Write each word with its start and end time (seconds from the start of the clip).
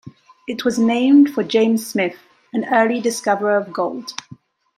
It 0.47 0.65
was 0.65 0.79
named 0.79 1.29
for 1.31 1.43
James 1.43 1.85
Smith, 1.85 2.15
an 2.53 2.65
early 2.73 2.99
discoverer 2.99 3.55
of 3.55 3.71
gold. 3.71 4.13